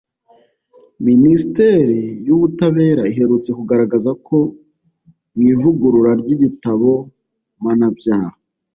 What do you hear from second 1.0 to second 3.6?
Minisiteri y’ubutabera iherutse